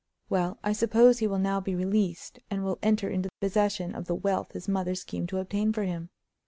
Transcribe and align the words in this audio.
Well, 0.29 0.57
I 0.63 0.73
suppose 0.73 1.19
he 1.19 1.27
will 1.27 1.37
now 1.37 1.59
be 1.61 1.75
released 1.75 2.39
and 2.49 2.63
will 2.63 2.79
enter 2.81 3.07
into 3.07 3.29
possession 3.39 3.93
of 3.93 4.05
the 4.07 4.15
wealth 4.15 4.53
his 4.53 4.67
mother 4.67 4.95
schemed 4.95 5.29
to 5.29 5.37
obtain 5.37 5.71
for 5.71 5.83
him. 5.83 6.09